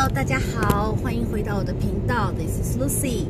[0.00, 3.24] Hello，大家好，欢迎回到我的频道，This is Lucy。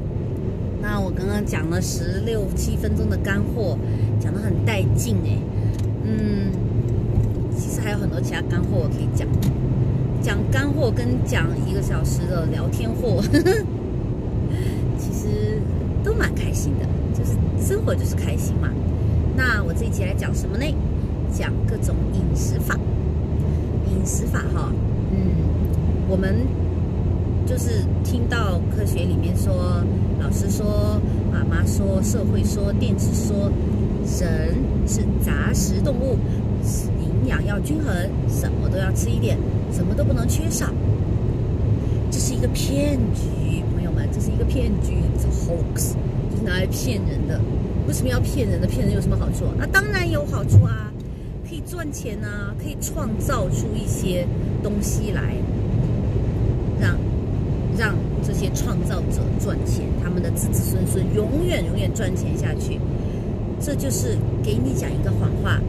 [0.82, 3.78] 那我刚刚讲了十六七分钟的干货，
[4.20, 5.38] 讲得很带劲哎。
[6.04, 6.52] 嗯，
[7.56, 9.26] 其实还有很多其他干货我可以讲，
[10.20, 13.22] 讲干货跟讲一个小时的聊天货，
[14.98, 15.62] 其实
[16.04, 16.84] 都蛮开心的，
[17.18, 17.32] 就是
[17.66, 18.68] 生活就是开心嘛。
[19.34, 20.66] 那我这一期来讲什么呢？
[21.32, 22.78] 讲各种饮食法，
[23.86, 24.70] 饮食法哈，
[25.12, 25.47] 嗯。
[26.08, 26.34] 我们
[27.46, 29.84] 就是听到科学里面说，
[30.18, 30.98] 老师说，
[31.30, 33.52] 妈妈说，社会说，电视说，
[34.18, 34.54] 人
[34.86, 36.16] 是杂食动物，
[36.98, 37.94] 营养要均衡，
[38.26, 39.36] 什么都要吃一点，
[39.70, 40.72] 什么都不能缺少。
[42.10, 45.92] 这是一个骗局，朋友们，这是一个骗局，it's a hoax，
[46.30, 47.38] 就是拿来骗人的。
[47.86, 48.66] 为什么要骗人的？
[48.66, 49.44] 骗人有什么好处？
[49.58, 50.90] 那当然有好处啊，
[51.46, 54.26] 可以赚钱啊，可以创造出一些
[54.62, 55.34] 东西来。
[58.38, 62.78] 让让这些创造者赚钱，他们的子子孙孙永远永远赚钱下去，
[63.60, 65.60] 这就是给你讲一个谎话，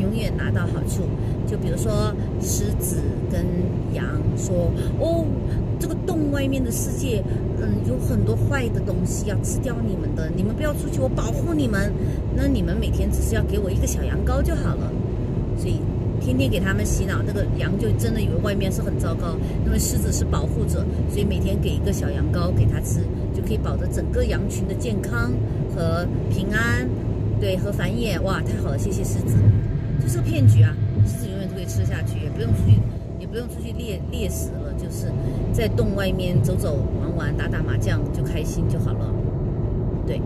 [0.00, 1.02] 永远拿到好处。
[1.46, 2.96] 就比如说狮子
[3.30, 3.44] 跟
[3.92, 4.04] 羊
[4.36, 5.24] 说：“哦，
[5.78, 7.22] 这个洞外面的世界，
[7.60, 11.92] 嗯，有很多坏的东西要吃掉你们的，你们不要出去，我保护你们。
[12.34, 14.90] 那你们每天只是要给我一个小羊羔就好了。”
[15.58, 15.80] 所以。
[16.28, 19.34] 天天给他们洗脑，那个羊就真的以为外面是很糟糕，
[19.64, 23.00] 因为狮子是保护者，所以每天给一个小羊羔给他吃，
[23.34, 25.32] 就可以保着整个羊群的健康
[25.74, 26.86] 和平安，
[27.40, 28.20] 对和繁衍。
[28.20, 29.36] 哇，太好了，谢谢狮子，
[30.02, 30.76] 这是个骗局啊！
[31.06, 32.78] 狮子永远都可以吃下去，也不用出去，
[33.18, 35.10] 也不用出去猎猎食了，就是
[35.50, 39.14] 在洞外面走走玩玩，打打麻将就开心就好了。
[40.06, 40.20] 对，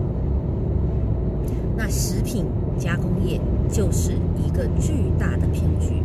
[1.77, 2.45] 那食品。
[2.79, 3.39] 加工业
[3.71, 4.13] 就是
[4.45, 6.03] 一个巨大的骗局，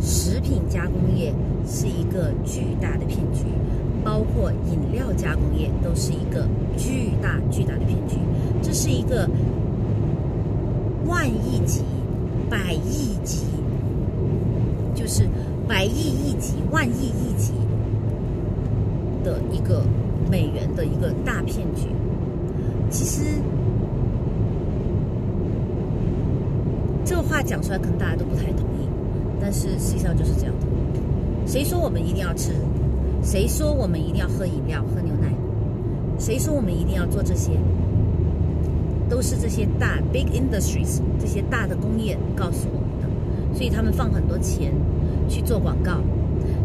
[0.00, 1.32] 食品加工业
[1.64, 3.44] 是一个巨大的骗局，
[4.04, 8.16] 包括饮料加工业都是一个巨大巨大的骗局。
[8.60, 9.28] 这是一个
[11.06, 11.82] 万亿级、
[12.48, 13.44] 百亿级，
[14.94, 15.28] 就是
[15.68, 17.52] 百亿亿级、万亿亿级
[19.22, 19.84] 的一个
[20.28, 21.86] 美元的一个大骗局。
[22.90, 23.40] 其实。
[27.02, 28.86] 这个话讲出来，可能大家都不太同意，
[29.40, 30.66] 但是实际上就是这样的。
[31.46, 32.52] 谁说我们一定要吃？
[33.22, 35.32] 谁说我们一定要喝饮料、喝牛奶？
[36.18, 37.52] 谁说我们一定要做这些？
[39.08, 43.54] 都是这些大 big industries 这些大的工业告诉我们的。
[43.54, 44.72] 所以他们放很多钱
[45.26, 45.96] 去做广告，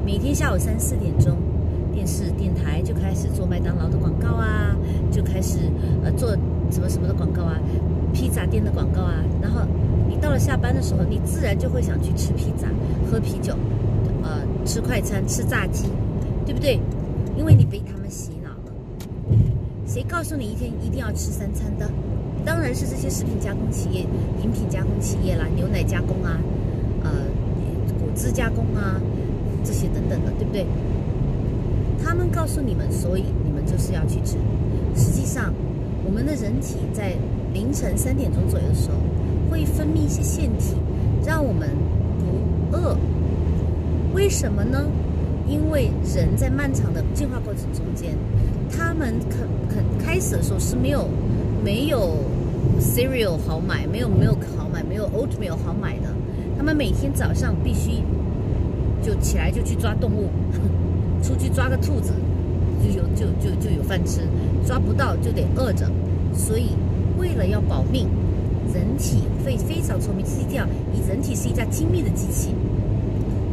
[0.05, 1.37] 每天下午三四点钟，
[1.93, 4.75] 电视电台就开始做麦当劳的广告啊，
[5.09, 5.57] 就开始
[6.03, 6.35] 呃做
[6.69, 7.57] 什么什么的广告啊，
[8.11, 9.61] 披萨店的广告啊，然后。
[10.21, 12.67] 到了下班的时候，你自然就会想去吃披萨、
[13.09, 13.53] 喝啤酒，
[14.23, 15.85] 呃，吃快餐、吃炸鸡，
[16.45, 16.79] 对不对？
[17.37, 18.71] 因为你被他们洗脑了。
[19.85, 21.89] 谁告诉你一天一定要吃三餐的？
[22.45, 24.01] 当然是这些食品加工企业、
[24.43, 26.39] 饮品加工企业啦，牛奶加工啊，
[27.03, 27.11] 呃，
[27.99, 29.01] 果汁加工啊，
[29.63, 30.65] 这些等等的，对不对？
[32.03, 34.37] 他们告诉你们，所以你们就是要去吃。
[34.95, 35.53] 实际上，
[36.05, 37.13] 我们的人体在
[37.53, 38.97] 凌晨三点钟左右的时候。
[39.49, 40.75] 会分泌一些腺体，
[41.25, 41.69] 让我们
[42.71, 42.97] 不饿。
[44.13, 44.85] 为什么呢？
[45.47, 48.15] 因为人在漫长的进化过程中间，
[48.71, 51.07] 他们肯肯开始的时候是没有
[51.63, 52.17] 没有
[52.79, 56.07] cereal 好买，没有 milk 好买，没有 oatmeal 好买的。
[56.57, 58.01] 他们每天早上必须
[59.03, 60.29] 就起来就去抓动物，
[61.21, 62.11] 出去抓个兔子
[62.81, 64.21] 就有就就就有饭吃，
[64.65, 65.85] 抓不到就得饿着。
[66.33, 66.69] 所以
[67.19, 68.07] 为了要保命。
[68.75, 72.53] 人体会非常聪明，是一定要，你人体是一架精密的机器，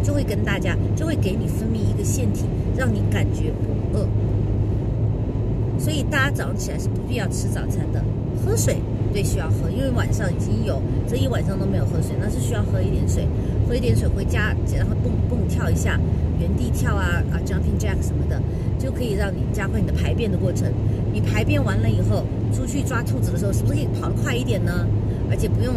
[0.03, 2.47] 就会跟大家，就会给你分泌一个腺体，
[2.77, 4.09] 让你感觉不饿。
[5.79, 8.05] 所以大家早上起来是不必要吃早餐的，
[8.45, 8.79] 喝水
[9.13, 13.29] 对需要喝，因为晚上已经有这一晚上都没有喝水，那是需要喝一点水，
[13.69, 16.01] 喝一点水回家，然后蹦蹦跳一下，
[16.41, 18.43] 原地跳啊啊 jumping jack 什么的，
[18.77, 20.69] 就可以让你加快你的排便的过程。
[21.13, 24.87] 你排便完了以后，出去抓兔子的时候，是不是可以跑得快一点呢？
[25.33, 25.73] 而且不用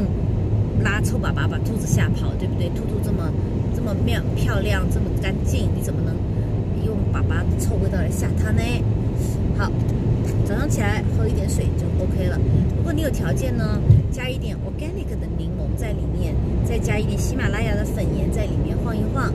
[0.84, 2.68] 拉臭粑粑把兔子吓跑，对不对？
[2.76, 3.32] 兔兔这么
[3.74, 6.14] 这么妙漂亮，这么干净，你怎么能
[6.86, 8.62] 用粑粑的臭味道来吓它呢？
[9.58, 9.72] 好，
[10.44, 12.38] 早上起来喝一点水就 OK 了。
[12.76, 13.80] 如果你有条件呢，
[14.12, 16.36] 加一点 organic 的柠檬在里面，
[16.66, 19.34] 再加一点喜马拉雅的粉盐在里面晃一晃，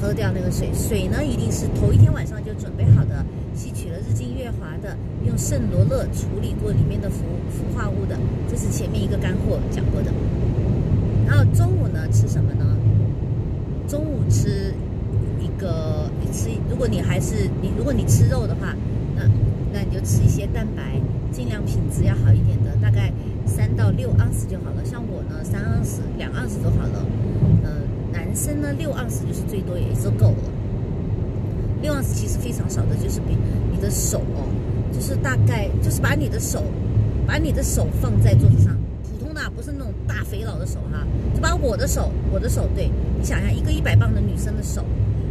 [0.00, 0.70] 喝掉那个水。
[0.72, 3.22] 水呢，一定是头一天晚上就准备好的。
[3.54, 8.18] 吸取了日精月华的，用圣罗勒处理过里面的氟氟化物的，
[8.50, 10.12] 这是前面一个干货讲过的。
[11.26, 12.76] 然后中午呢吃什么呢？
[13.86, 14.74] 中午吃
[15.40, 18.74] 一个你吃，如果你还是你，如果你吃肉的话，
[19.14, 19.22] 那
[19.72, 23.12] 那你就吃一些蛋白，尽量品质要好一点的，大概
[23.46, 24.84] 三到六盎司就好了。
[24.84, 27.06] 像我呢，三盎司、两盎司都好了。
[27.62, 27.70] 呃，
[28.12, 30.53] 男生呢，六盎司就是最多也就够了。
[31.84, 33.36] 六盎司其实非常少的，就是比
[33.70, 34.48] 你的手哦，
[34.90, 36.64] 就是大概就是把你的手，
[37.26, 44.82] 把你的手放在桌子上，普通的不是那种大肥佬的手哈，就把我的手，我的手，对你想一下，一个一百磅的女生的手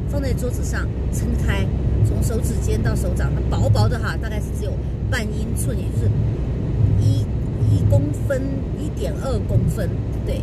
[0.08, 1.66] 放在桌子上撑开。
[2.06, 4.74] 从手指尖到手掌，它薄薄的哈，大概是只有
[5.10, 6.12] 半英寸，也就是
[7.02, 7.26] 一
[7.74, 8.40] 一公分，
[8.78, 9.90] 一点二公分，
[10.24, 10.42] 对，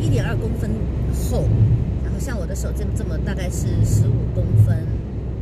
[0.00, 0.70] 一点二公分
[1.12, 1.44] 厚。
[2.02, 4.76] 然后像我的手这么这么，大概是十五公分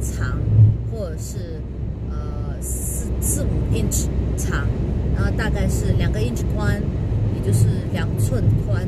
[0.01, 0.39] 长，
[0.91, 1.61] 或者是
[2.11, 4.07] 呃四四五 inch
[4.37, 4.67] 长，
[5.15, 6.81] 然后大概是两个 inch 宽，
[7.35, 8.87] 也就是两寸宽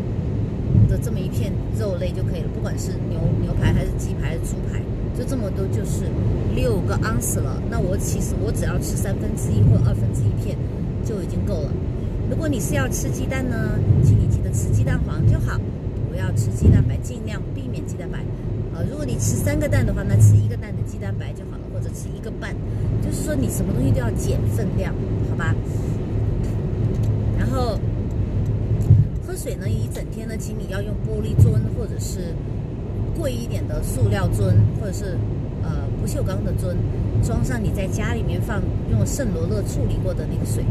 [0.89, 4.81] 的这么一片肉类就可以了，不管是牛牛排还是鸡排还是猪排。
[5.15, 6.09] 就这么多，就是
[6.55, 7.61] 六个盎司了。
[7.71, 10.57] 那我其实我只要吃三分之一或二分之一片
[11.05, 11.71] 就已经够了。
[12.31, 15.61] 如果你是要吃鸡蛋呢，请你记得吃鸡蛋黄就好，
[16.09, 18.21] 不要吃鸡蛋白，尽量避免鸡蛋白。
[18.73, 20.57] 啊，如果你吃三个蛋的话，那吃一个
[22.23, 22.55] 个半。
[23.03, 24.95] 就是说你什么东西都要减分量，
[25.29, 25.55] 好吧？
[27.39, 27.79] 然后
[29.27, 32.35] 喝水呢，一整天呢，请你要用玻璃樽或者是。
[33.15, 35.19] 贵一点的塑料樽，或者是
[35.63, 35.71] 呃
[36.01, 36.75] 不锈钢的樽，
[37.23, 40.65] 装上你在家里面放用圣罗勒处理过的那个水，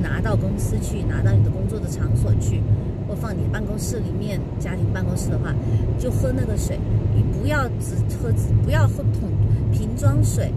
[0.00, 2.62] 拿到公司去，拿到你的工作的场所去，
[3.08, 5.52] 或放你办公室里面，家庭办公室的话，
[5.98, 6.78] 就喝那个水。
[7.16, 8.32] 你不要只喝，
[8.62, 9.28] 不要喝桶
[9.72, 10.52] 瓶装水，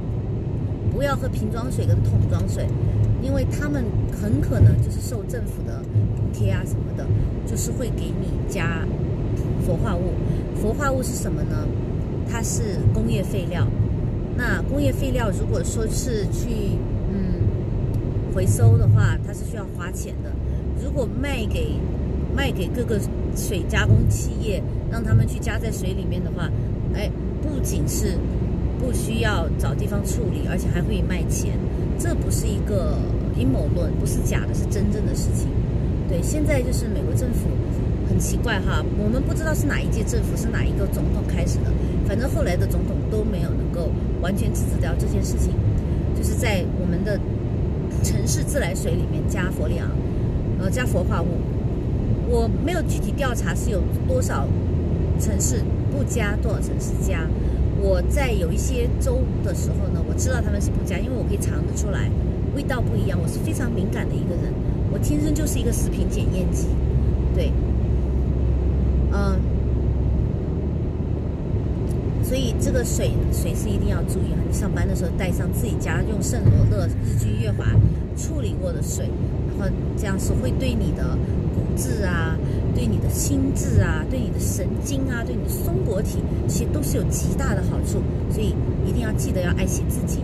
[0.94, 2.68] 不要喝瓶装水跟桶装水，
[3.22, 3.84] 因为他们
[4.22, 5.82] 很可能就是受政府的
[6.16, 7.06] 补贴啊什么的，
[7.46, 8.86] 就是会给你加
[9.66, 10.14] 氟化物。
[10.56, 11.68] 氟化物是什么呢？
[12.30, 13.68] 它是工业废料。
[14.38, 16.50] 那工业废料如果说是去
[17.12, 17.42] 嗯
[18.34, 20.32] 回收的话，它是需要花钱的。
[20.84, 21.74] 如果卖给
[22.36, 23.00] 卖给各个
[23.36, 26.50] 水加工企业，让他们去加在水里面的话，
[26.94, 27.10] 哎，
[27.42, 28.18] 不仅是
[28.81, 31.54] 不需要找地方处理，而且还会卖钱。
[32.00, 32.98] 这不是一个
[33.38, 35.48] 阴谋论，不是假的，是真正的事情。
[36.10, 37.48] 对，现在就是美国政府。
[38.10, 41.72] 很奇怪哈，我们不知道是哪一届政府是哪一个总统开始的，
[42.06, 43.89] 反正后来的总统都没有能够
[44.19, 45.54] 完全制止掉这件事情，
[46.13, 47.18] 就是在我们的
[48.04, 49.88] 城市自来水里面加氟利昂，
[50.60, 51.28] 呃加氟化物。
[52.28, 54.45] 我没有具体调查是有多少
[55.18, 57.25] 城市不加，多少城市加。
[57.81, 62.10] 我在有一些粥的时候呢，我知道他们是不加，因为我可以尝得出来
[62.56, 63.19] 味道不一样。
[63.22, 64.54] 我是非常敏感的一个人，
[64.94, 66.68] 我天生就是一个食品检验机，
[67.33, 67.51] 对。
[69.13, 69.36] 嗯，
[72.24, 74.39] 所以这个水水是一定要注意啊！
[74.48, 77.66] 你上班的时候带上自己家用圣罗勒日积月华
[78.16, 79.10] 处理过的水，
[79.60, 81.18] 然后这样是会对你的
[81.54, 82.38] 骨质啊、
[82.75, 88.01] 对你的心智啊、对你的神经啊、对你的松果体，其实都是有极大的好处。
[88.31, 90.19] 所以一定要记得要爱惜自己。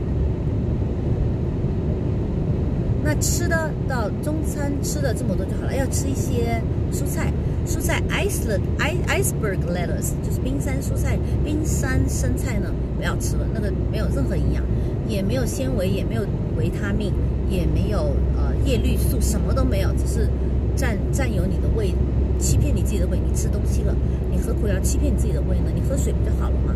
[3.03, 6.61] 那吃的到中餐吃的这么多就好了，要吃一些
[6.91, 7.31] 蔬菜。
[7.65, 14.63] 蔬菜 iceland iceberg lettuce 就是冰山蔬菜，冰山生菜呢不要吃了，那个没有任何营养，
[15.05, 16.21] 也没有纤维，也没有
[16.57, 17.11] 维他命，
[17.49, 20.29] 也没有呃叶绿素，什么都没有，只是
[20.77, 21.93] 占占有你的胃，
[22.39, 23.19] 欺骗你自己的胃。
[23.19, 23.95] 你吃东西了，
[24.31, 25.71] 你何苦要欺骗你自己的胃呢？
[25.73, 26.73] 你喝水不就好了吗？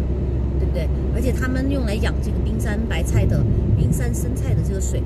[0.60, 0.88] 对不对？
[1.16, 3.44] 而且他们用来养这个冰山白菜的
[3.78, 5.02] 冰山生菜的这个水，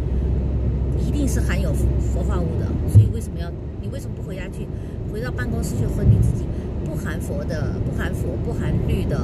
[0.99, 3.49] 一定是含有氟化物的，所以为什么要？
[3.81, 4.67] 你为什么不回家去？
[5.13, 6.43] 回到办公室去喝你自己
[6.83, 9.15] 不含氟的、不含氟、不含氯的，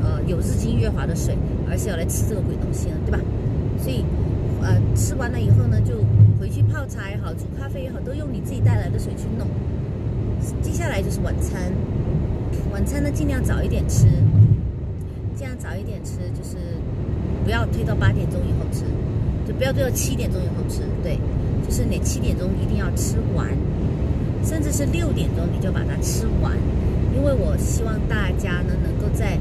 [0.00, 1.36] 呃，有日精月华的水，
[1.68, 3.18] 而且要来吃这个鬼东西呢，对吧？
[3.76, 4.04] 所以，
[4.62, 5.96] 呃，吃完了以后呢，就
[6.40, 9.46] 回去泡茶也好，煮咖啡也好，都用你自己带来的水去弄。
[10.62, 11.72] 接下来就是晚餐，
[12.72, 14.06] 晚餐呢尽量早一点吃，
[15.34, 16.56] 尽量早一点吃，就是
[17.44, 18.84] 不要推到八点钟以后吃，
[19.46, 21.18] 就不要推到七点钟以后吃，对，
[21.66, 23.48] 就是你七点钟一定要吃完。
[24.44, 26.52] 甚至是六点钟你就把它吃完，
[27.16, 29.36] 因为我希望大家呢能够在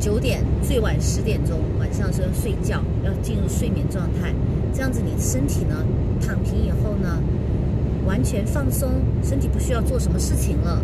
[0.00, 4.32] 九点最晚十点钟晚上时候睡觉，要进入睡眠状态，
[4.72, 5.84] 这样子你身体呢
[6.22, 7.20] 躺平以后呢
[8.12, 8.90] 完全放松，
[9.24, 10.82] 身体不需要做什么事情了，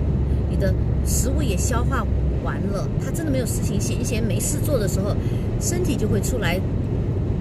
[0.48, 0.72] 你的
[1.04, 2.02] 食物也消化
[2.42, 5.14] 完了，他真的没有事情闲闲没事做的时候，
[5.60, 6.58] 身体就会出来。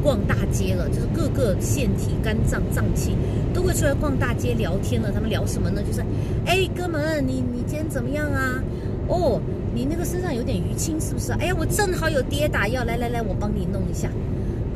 [0.03, 3.15] 逛大街了，就是各个腺体、肝脏、脏器
[3.53, 5.11] 都会出来逛大街聊天了。
[5.11, 5.81] 他们聊什么呢？
[5.81, 6.01] 就是，
[6.45, 8.63] 哎，哥们，你你今天怎么样啊？
[9.07, 9.41] 哦，
[9.73, 11.33] 你那个身上有点淤青是不是？
[11.33, 14.07] 哎呀，我正好有跌打药，来来来，我帮你弄一下。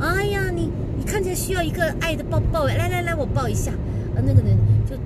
[0.00, 3.72] 哎呀，你你看起来需要一个爱的抱抱，来来来，我抱一下。
[4.16, 4.58] 呃，那个人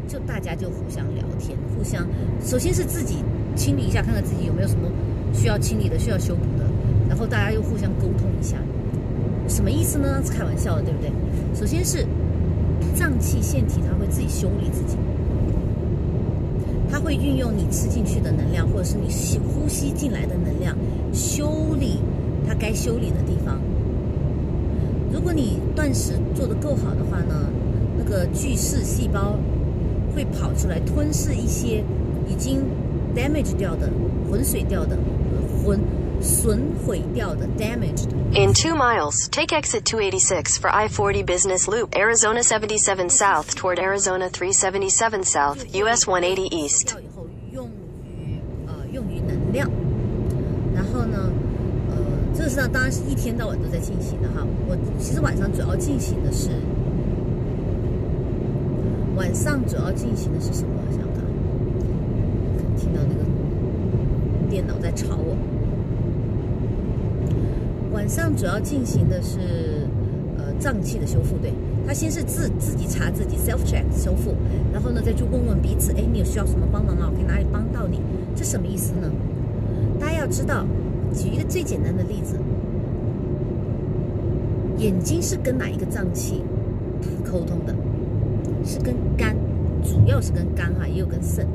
[0.09, 2.07] 就大家就互相聊天，互相
[2.41, 3.17] 首先是自己
[3.55, 4.89] 清理一下，看看自己有没有什么
[5.33, 6.65] 需要清理的、需要修补的，
[7.09, 8.57] 然后大家又互相沟通一下，
[9.49, 10.23] 什么意思呢？
[10.25, 11.11] 是开玩笑的，对不对？
[11.55, 12.07] 首先是
[12.95, 14.97] 脏器腺体，它会自己修理自己，
[16.91, 20.77] 它会运用你吃进去的能量，或者是你吸呼吸进来的能量，
[21.13, 21.99] 修理
[22.47, 23.61] 它该修理的地方。
[25.13, 27.35] 如果你断食做得够好的话呢？
[27.99, 29.37] 那个巨噬细胞
[30.17, 31.85] 会跑出来吞噬一些
[32.27, 32.63] 已经
[33.15, 33.91] damage 掉的、
[34.31, 34.97] 浑水掉的、
[35.63, 35.79] 浑
[36.23, 38.09] 损毁掉的 damaged。
[38.33, 45.23] In two miles, take exit 286 for I-40 Business Loop, Arizona 77 South toward Arizona 377
[45.25, 46.87] South, US 180 East.
[46.87, 49.71] 掉以后用于呃用于能量，
[50.75, 51.31] 然后呢，
[51.91, 51.97] 呃，
[52.35, 54.47] 这个实际上当然是一天到晚都在进行的哈。
[54.67, 56.49] 我其实晚上主要进行的是。
[59.17, 60.75] 晚上主要进行的是什么？
[60.91, 61.25] 想想看，
[62.77, 63.25] 听到那个
[64.51, 65.37] 电脑在吵我。
[67.93, 69.89] 晚上主要进行的是
[70.37, 71.51] 呃脏器的修复，对，
[71.87, 74.35] 他先是自自己查自己 self check 修复，
[74.71, 77.09] 然后呢再去问问彼此，哎，你有需要什么帮忙吗？
[77.11, 78.01] 我可以哪里帮到你？
[78.37, 79.11] 这什么意思呢？
[79.99, 80.67] 大家要知道，
[81.15, 82.37] 举一个最简单的例子，
[84.77, 86.43] 眼睛是跟哪一个脏器
[87.25, 87.75] 沟通的？
[88.67, 89.37] 是跟肝，
[89.83, 91.47] 主要是跟肝哈，也有跟肾，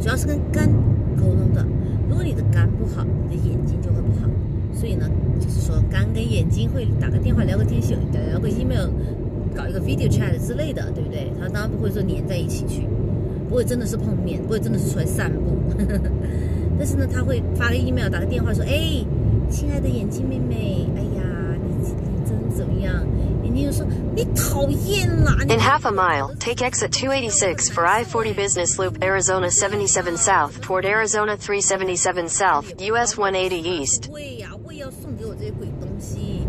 [0.00, 0.68] 主要是跟肝
[1.16, 1.66] 沟通的。
[2.08, 4.28] 如果你的肝不好，你的眼睛就会不好。
[4.72, 7.82] 所以呢，就是说肝跟眼睛会打个电话聊个天，
[8.30, 8.88] 聊个 email，
[9.54, 11.30] 搞一个 video chat 之类的，对不对？
[11.40, 12.86] 他当然不会说黏在一起去，
[13.48, 15.58] 不会真的是碰面，不会真的是出来散步。
[16.78, 19.04] 但是呢，他会发个 email，打个电话说：“哎，
[19.50, 21.02] 亲爱的眼睛妹妹，哎
[25.48, 30.86] In half a mile, take exit 286 for I-40 Business Loop, Arizona 77 South toward
[30.86, 34.08] Arizona 377 South, US 180 East.
[34.10, 36.46] 胃呀，胃要送给我这些鬼东西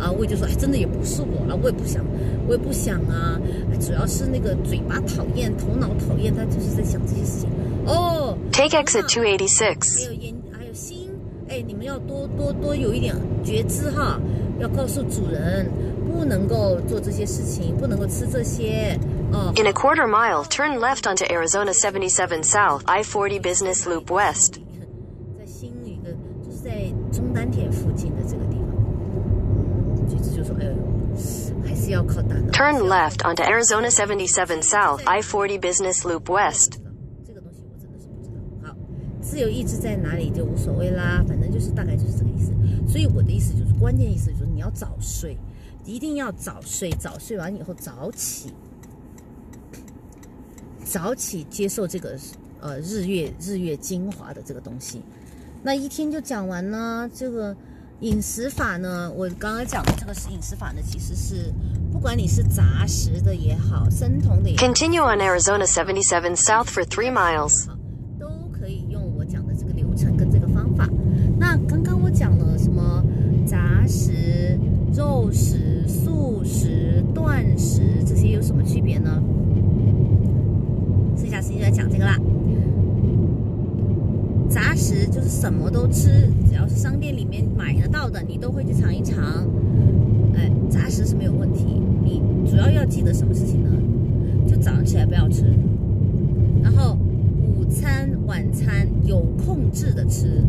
[0.00, 0.10] 啊！
[0.10, 2.04] 胃就说，哎，真的也不是我了，我也不想，
[2.48, 3.38] 我也不想啊。
[3.80, 7.50] 主要是那个嘴巴讨厌，头脑讨厌，他就是在想这些事情。
[7.86, 10.04] 哦，Take exit 286.
[10.04, 11.10] 还有眼，还有心，
[11.48, 14.20] 哎，你们要多多多有一点觉知哈，
[14.58, 15.70] 要告诉主人。
[16.18, 18.98] 不能够做这些事情，不能够吃这些。
[19.32, 19.52] 哦。
[19.56, 24.58] In a quarter mile, turn left onto Arizona 77 South, I-40 Business Loop West.
[25.38, 26.10] 在心里的，
[26.44, 28.74] 就是在中丹田附近的这个地方。
[29.94, 30.74] 嗯，橘子就说：“哎呦，
[31.64, 36.80] 还是要靠单的。” Turn left onto Arizona 77 South, I-40 Business Loop West.
[37.24, 38.28] 这个东西我真的是不知
[38.60, 38.68] 道。
[38.68, 38.76] 好，
[39.22, 42.52] 自由意志在哪里就无所谓啦，反正就是大概就是这个意思。
[42.88, 45.38] 所以我的意思就是，关键意思就是你要早睡。
[45.88, 48.52] 一定要早睡，早睡完以后早起，
[50.84, 52.14] 早起接受这个
[52.60, 55.00] 呃日月日月精华的这个东西。
[55.62, 57.10] 那一天就讲完呢。
[57.14, 57.56] 这个
[58.00, 61.52] 饮食法呢，我刚刚讲的这个是饮食法呢，其实是
[61.90, 67.66] 不管你是杂食的也好，生酮的也好，Continue on Arizona seventy seven south for three miles，
[68.20, 70.86] 都可以用我讲的这个流程跟这个方法。
[71.38, 73.02] 那刚刚我讲了什么
[73.46, 74.12] 杂食？
[74.98, 79.22] 肉食、素食、断食这些有什么区别呢？
[81.16, 82.18] 剩下时间就来讲这个啦。
[84.48, 89.46] 杂食就是什么都吃，只要是商店里面买得到的，你都会去尝一尝。
[90.34, 91.80] 哎，杂食是没有问题。
[92.02, 93.70] 你主要要记得什么事情呢？
[94.48, 95.44] 就早上起来不要吃，
[96.60, 96.98] 然后
[97.46, 100.42] 午餐、晚餐有控制的吃。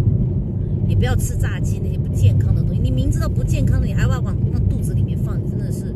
[0.87, 4.35] 你不要吃炸鸡那些不健康的，你明知道不健康的，你还要往往
[4.69, 5.93] 肚子里面放，你真的是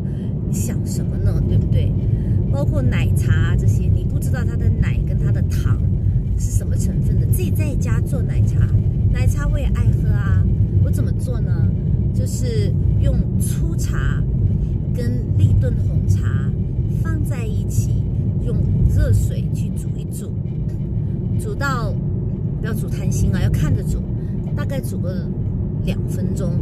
[0.48, 1.42] 你想什么呢？
[1.48, 1.92] 对不对？
[2.52, 5.80] 包括奶茶这些，你不知道它的奶跟它的糖
[6.38, 7.26] 是什么成分的。
[7.28, 8.68] 自己在家做奶茶，
[9.12, 10.44] 奶茶我也爱喝啊。
[10.84, 11.68] 我怎么做呢？
[12.14, 12.72] 就是
[13.02, 14.22] 用粗茶
[14.94, 16.52] 跟立顿红茶
[17.02, 18.04] 放在一起，
[18.46, 18.56] 用
[18.94, 20.32] 热水去煮一煮，
[21.40, 21.92] 煮到
[22.60, 24.00] 不要煮贪心啊，要看着煮。
[24.56, 25.26] 大概煮个
[25.86, 26.54] 两分钟，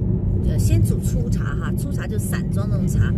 [0.47, 3.13] 呃，先煮粗茶哈，粗茶就散装那种茶，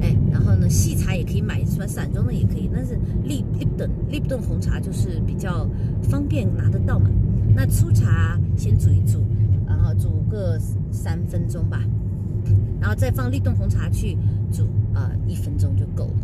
[0.00, 5.68] 哎，然后呢，细茶也可以买，出来，散装的也可以，但是立立顿立顿红茶就是比较
[6.02, 7.10] 方便拿得到嘛。
[7.54, 9.24] 那粗茶先煮一煮，
[9.66, 10.58] 然后煮个
[10.90, 11.82] 三分钟吧，
[12.80, 14.16] 然后再放立顿红茶去
[14.52, 16.20] 煮，呃，一分钟就够了。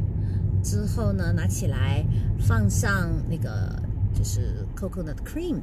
[0.62, 2.04] 之后呢，拿起来
[2.38, 3.80] 放上那个
[4.14, 5.56] 就是 coconut cream。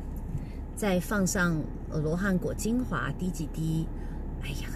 [0.76, 1.56] 再放上
[2.04, 3.88] 罗汉果精华滴几滴，
[4.42, 4.70] 哎呀，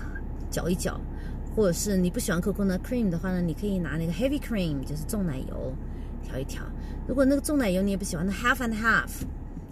[0.50, 1.00] 搅一搅。
[1.56, 5.74] 或者是你不喜欢 coconut cream 的话呢，你可以拿那个 heavy cream，就是重奶油
[6.24, 6.64] 调一调。
[7.08, 9.10] 如果那个重奶油你也不喜欢，那 half and half，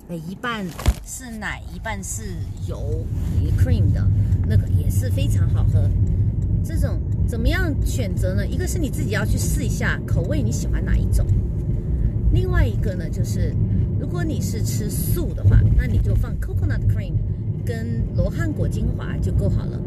[0.10, 0.66] 哎，一半
[1.06, 2.24] 是奶，一半是
[2.68, 3.06] 油
[3.58, 4.06] ，cream 的
[4.50, 5.90] 那个也是非常好喝。
[6.64, 8.46] 这种怎么样选择呢？
[8.46, 11.26] 一个是你自己要去试一下口味你喜欢哪一种，
[12.34, 13.56] 另外一个呢就是
[14.00, 17.14] 如果你是吃素的话，那你就放 coconut cream
[17.66, 19.80] 跟罗汉果精华就够好了。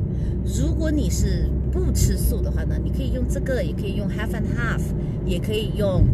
[0.44, 4.80] 如果你是不吃素的话呢，你可以用这个，也可以用 half and half，
[5.24, 6.04] 也可以用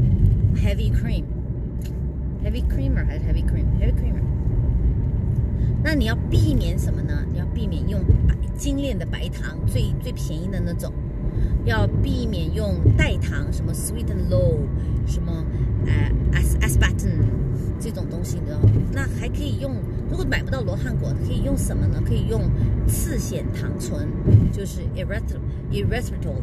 [0.55, 4.23] heavy cream，heavy creamer 还是 heavy cream，heavy creamer。
[5.83, 7.25] 那你要避免什么呢？
[7.33, 10.93] 你要避免用白精炼的白糖，最最便宜的那种。
[11.65, 14.59] 要避免用代糖，什么 sweet and low，
[15.05, 15.45] 什么
[15.87, 17.25] 呃 as aspartame
[17.81, 18.59] 这种东西的。
[18.93, 19.75] 那还可以用，
[20.11, 22.03] 如果买不到罗汉果，可以用什么呢？
[22.07, 22.43] 可以用
[22.87, 24.09] 次显糖醇，
[24.53, 25.41] 就是 erythritol
[25.71, 26.41] erythritol。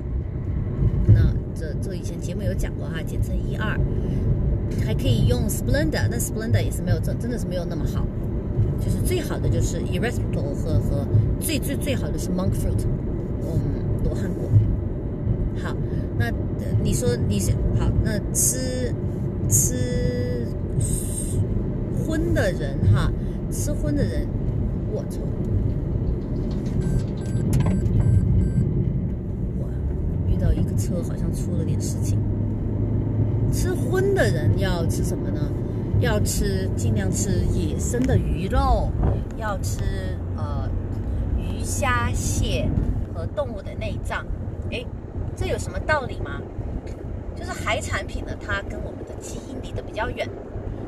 [1.08, 3.80] 那这这以前节目有讲过哈，简称一二。
[4.84, 8.08] 还可以用 Splenda，那 Splenda 也是没有真真的是没有那么好，
[8.80, 11.08] 就是最好的就是 erythritol 和和
[11.40, 12.84] 最最最好的是 monk fruit，
[13.42, 13.60] 嗯，
[14.04, 14.50] 罗汉果。
[15.62, 15.76] 好，
[16.18, 16.32] 那
[16.82, 18.92] 你说你是好，那吃
[19.50, 20.48] 吃
[22.06, 23.12] 荤的人哈，
[23.52, 24.28] 吃荤的人，
[24.92, 25.20] 我操！
[29.60, 29.70] 我
[30.28, 32.18] 遇到一个车，好像出了点事情。
[33.52, 35.40] 吃荤的人要吃什么呢？
[36.00, 38.90] 要吃尽量吃野生的鱼肉，
[39.38, 39.82] 要吃
[40.36, 40.70] 呃
[41.38, 42.70] 鱼虾蟹
[43.14, 44.26] 和动物的内脏。
[44.72, 44.84] 哎。
[45.36, 46.40] 这有什么道理吗？
[47.44, 50.26] 就是海产品呢，它跟我们的基因离得比较远，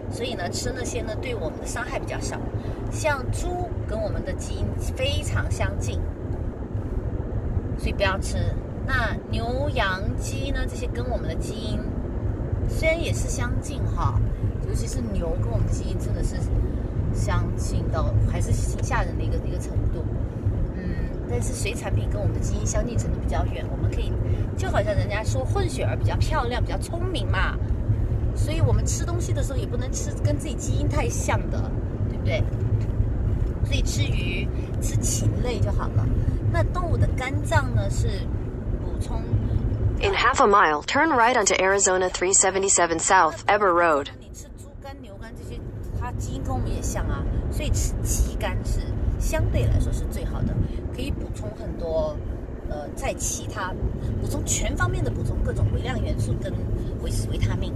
[0.10, 2.40] 所以呢，吃那些呢，对我们的伤害比较小。
[2.90, 6.00] 像猪跟我们的基因非常相近，
[7.78, 8.38] 所以不要吃。
[8.88, 11.78] 那牛羊鸡呢，这些跟我们的基因
[12.70, 14.18] 虽然也是相近哈，
[14.66, 16.38] 尤其是牛跟我们的基因真的是
[17.14, 20.06] 相近到还是挺吓人的一个一个程度。
[21.38, 24.10] 但是水产品跟我们的基因相近程度比较远，我们可以
[24.56, 27.58] 就好像人家说混血儿比较漂亮、比较聪明嘛，
[28.34, 31.70] 所以我们吃东西的时候也不能吃跟自己基因太像的，
[32.08, 32.42] 对不对？
[33.66, 34.48] 所以吃鱼、
[34.82, 36.08] 吃禽类就好了。
[36.54, 38.08] 那动物的肝脏呢是
[38.82, 39.22] 补充。
[40.00, 44.08] In half a mile, turn right onto Arizona 377 South Eber Road.
[44.22, 45.60] 你吃猪肝、牛肝这些，
[46.00, 47.22] 它基因跟我们也像啊，
[47.52, 48.80] 所以吃鸡肝是。
[49.26, 50.56] 相对来说是最好的，
[50.96, 52.16] 可以补充很多，
[52.70, 53.74] 呃，在其他
[54.22, 56.54] 补充全方面的补充各种微量元素跟
[57.02, 57.74] 维维他命，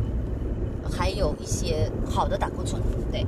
[0.92, 2.80] 还有一些好的胆固醇，
[3.12, 3.26] 对。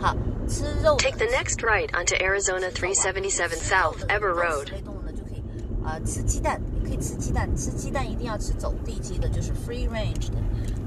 [0.00, 0.16] 好，
[0.48, 0.96] 吃肉。
[0.96, 4.72] Take the next right onto Arizona 377 South Ever Road。
[4.72, 5.42] 类动物呢就可以，
[5.84, 10.38] 啊，吃鸡蛋，可以吃鸡蛋，吃鸡蛋一定要吃走地鸡的，就是 free range 的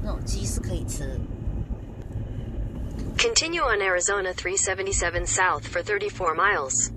[0.02, 1.18] 那种鸡是可以吃。
[3.24, 6.90] Continue on Arizona 377 South for 34 miles.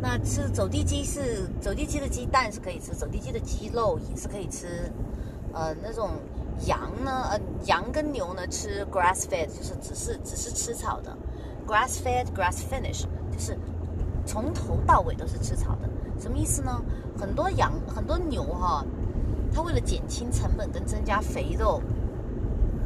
[0.00, 4.90] 那吃走地鸡是走地鸡的鸡蛋是可以吃，走地鸡的鸡肉也是可以吃。
[5.52, 6.12] 呃，那种
[6.64, 11.14] 羊呢，呃，羊跟牛呢吃 grass fed，就是只是只是吃草的。
[11.66, 13.58] grass fed grass finish 就是
[14.24, 15.88] 从头到尾都是吃草的。
[16.18, 16.82] 什么意思呢？
[17.20, 18.82] 很多羊很多牛哈，
[19.54, 21.82] 它为了减轻成本跟增加肥肉。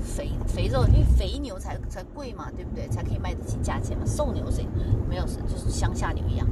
[0.02, 2.88] 肥肥肉，因为肥牛才才贵嘛，对不对？
[2.88, 4.04] 才可以卖得起价钱嘛。
[4.04, 4.66] 瘦牛谁
[5.08, 6.46] 没有，是就是乡下牛一样。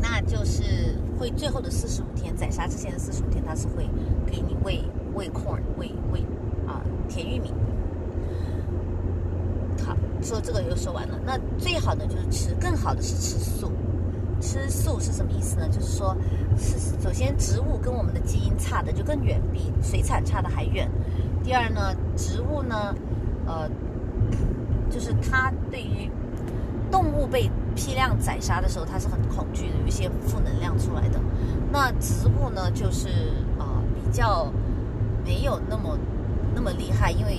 [0.00, 3.88] 那就是会最后的四十五天宰杀之前的四十五天，它是会
[4.26, 4.84] 给你喂
[5.14, 6.20] 喂 corn，喂喂
[6.66, 7.52] 啊甜玉米。
[9.84, 11.18] 好，说这个又说完了。
[11.24, 13.70] 那最好的就是吃，更好的是吃素。
[14.38, 15.66] 吃素是什么意思呢？
[15.68, 16.14] 就是说，
[16.58, 20.90] 是首先植物跟我们的基因差的就更远，比水产差的还远。
[21.46, 22.92] 第二呢，植物呢，
[23.46, 23.70] 呃，
[24.90, 26.10] 就是它对于
[26.90, 31.20] 动物被批量宰杀的时候，它是很恐惧的，有一些负能量出来的。
[31.70, 33.08] 那植物呢，就是
[33.60, 34.52] 啊，比较
[35.24, 35.96] 没有那么
[36.52, 37.36] 那么厉害，因为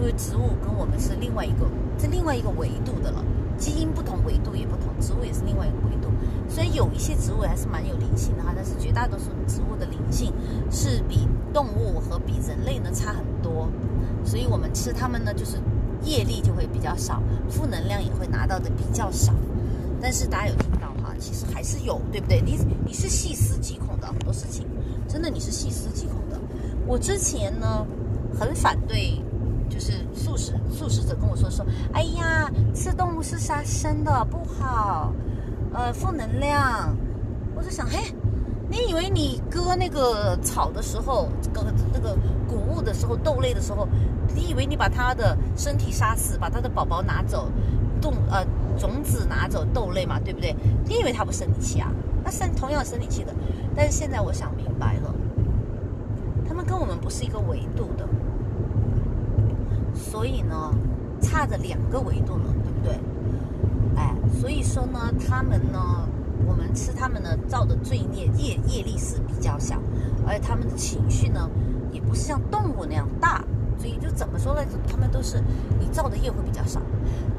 [0.00, 1.66] 因为植物跟我们是另外一个，
[1.98, 3.22] 是另外一个维度的了。
[3.58, 6.05] 基因不同，维度也不同，植物也是另外一个维度。
[6.56, 10.32] 虽然有一些植物还是蛮有灵性的哈，但是绝大多数植物的灵性
[10.70, 13.68] 是比动物和比人类呢差很多。
[14.24, 15.58] 所以我们吃它们呢，就是
[16.02, 19.34] 业力就会比较少，负能量也会拿到的比较少。
[20.00, 22.40] 但是大家有听到哈，其实还是有，对不对？
[22.40, 24.66] 你你是细思极恐的很多事情，
[25.06, 26.40] 真的你是细思极恐的。
[26.86, 27.86] 我之前呢
[28.34, 29.22] 很反对。
[29.68, 35.12] 就是素食素食者跟我说说，哎呀，吃动物是杀生的，不好，
[35.76, 36.96] 呃，负能量。
[37.54, 38.10] 我就想，嘿，
[38.66, 41.62] 你以为你割那个草的时候，割
[41.92, 42.16] 那个
[42.48, 43.86] 谷物的时候，豆类的时候，
[44.34, 47.50] 你以为你把它的身体杀死，把它的宝宝拿走，
[48.00, 48.42] 动呃
[48.78, 50.56] 种子拿走，豆类嘛，对不对？
[50.86, 51.92] 你以为它不生你气啊？
[52.24, 53.34] 那生同样生你气的。
[53.74, 55.14] 但是现在我想明白了，
[56.48, 58.08] 他们跟我们不是一个维度的，
[59.94, 60.72] 所以呢，
[61.20, 62.98] 差着两个维度呢，对不对？
[64.40, 66.08] 所以说呢，他们呢。
[66.46, 69.80] 我们吃他们呢造的罪孽业业力是比较小，
[70.26, 71.50] 而且他们的情绪呢
[71.90, 73.42] 也不是像动物那样大，
[73.78, 74.60] 所以就怎么说呢？
[74.86, 75.42] 他们都是
[75.80, 76.80] 你造的业会比较少。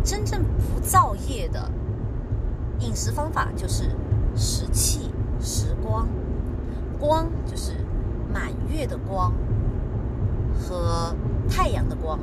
[0.04, 1.72] 真正不造业的
[2.80, 3.96] 饮食方法就是
[4.36, 6.10] 食气、食光，
[7.00, 7.74] 光就是
[8.34, 9.32] 满月的光
[10.60, 11.16] 和
[11.48, 12.20] 太阳的光。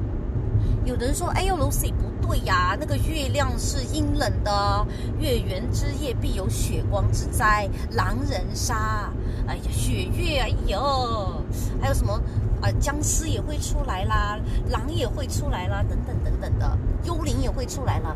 [0.85, 4.87] 有的人说：“哎呦，Lucy 不对呀，那个月亮是阴冷的，
[5.19, 9.11] 月圆之夜必有血光之灾，狼人杀。
[9.47, 11.43] 哎呀，血月，哎呦，
[11.81, 12.21] 还有什么
[12.61, 12.71] 啊？
[12.79, 18.15] 僵尸也会出来啦，狼也会出来啦，等等等等的，幽灵也会出来了。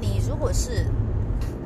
[0.00, 0.86] 你如果是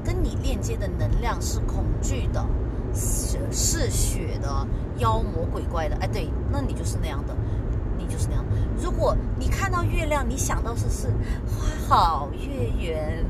[0.04, 2.44] 跟你链接的能量是恐惧的，
[2.92, 4.66] 是是血的，
[4.98, 7.34] 妖魔鬼怪的，哎，对，那你就是那样的。”
[8.06, 8.44] 就是那样。
[8.82, 11.08] 如果你看到月亮，你想到是是
[11.46, 13.24] 花好月圆，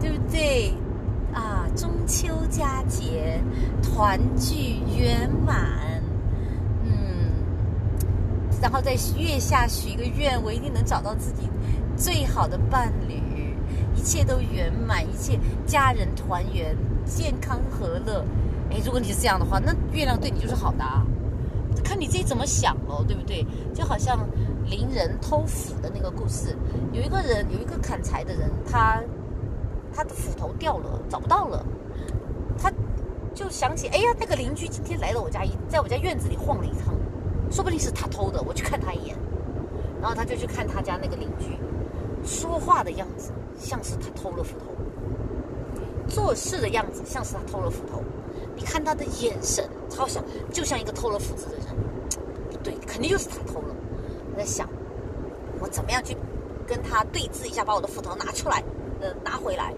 [0.00, 0.74] 对不对？
[1.34, 3.38] 啊，中秋佳节，
[3.82, 6.02] 团聚圆满，
[6.82, 7.30] 嗯，
[8.62, 11.50] 然后在月下许一个愿，我一定能找到自己
[11.94, 13.54] 最好的伴侣，
[13.94, 18.24] 一切都圆满，一切家人团圆，健康和乐。
[18.70, 20.82] 哎，如果你是这样的话，那月亮对你就是好的。
[20.82, 21.04] 啊。
[21.86, 23.46] 看你自己怎么想哦，对不对？
[23.72, 24.18] 就好像
[24.64, 26.56] 邻人偷斧的那个故事，
[26.92, 29.00] 有一个人，有一个砍柴的人，他
[29.94, 31.64] 他的斧头掉了，找不到了，
[32.58, 32.72] 他
[33.32, 36.92] 就想起，哎呀，那个邻居今天来了我家，在我家院子里晃了一趟，
[37.50, 39.16] 说不定是他偷的，我去看他一眼。
[40.00, 41.56] 然后他就去看他家那个邻居，
[42.24, 44.66] 说话的样子像是他偷了斧头，
[46.06, 48.02] 做事的样子像是他偷了斧头。
[48.56, 51.66] 你看他的眼神，好像就像一个偷了斧子的人，
[52.50, 53.74] 不 对，肯定就是他偷了。
[54.32, 54.68] 我在想，
[55.60, 56.16] 我怎么样去
[56.66, 58.64] 跟他对峙一下，把我的斧头拿出来，
[59.00, 59.72] 呃，拿回来。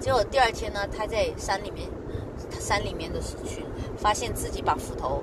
[0.00, 1.88] 结果第二天呢，他在山里面，
[2.50, 3.64] 他山里面的时去，
[3.96, 5.22] 发现自己把斧头。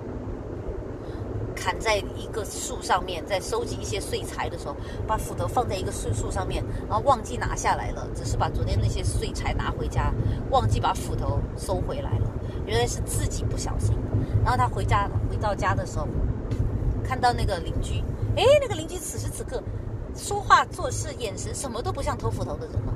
[1.60, 4.76] 砍在一个树上面，在收集一些碎柴的时候，
[5.08, 10.14] 把斧头放在一个树树上面，然后忘记拿下来了，只是把昨天那些碎柴拿回家，
[10.52, 12.32] 忘记把斧头收回来了。
[12.68, 13.98] 原来是自己不小心。
[14.44, 16.08] 然后他回家回到家的时候，
[17.04, 18.04] 看到那个邻居，
[18.36, 19.64] 哎，那个邻居此时此刻
[20.16, 22.94] 说话做事眼神什么都不像偷斧头的人了。